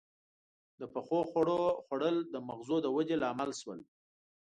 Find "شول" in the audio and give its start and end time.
3.61-3.79